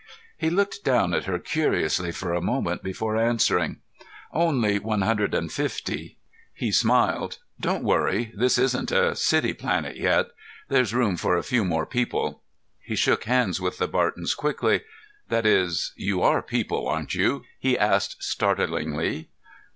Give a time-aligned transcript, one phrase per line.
[0.35, 3.81] He looked down at her curiously for a moment before answering.
[4.33, 6.17] "Only one hundred and fifty."
[6.55, 7.37] He smiled.
[7.59, 10.29] "Don't worry, this isn't a city planet yet.
[10.69, 12.41] There's room for a few more people."
[12.81, 14.81] He shook hands with the Bartons quickly.
[15.29, 19.29] "That is you are people, aren't you?" he asked startlingly.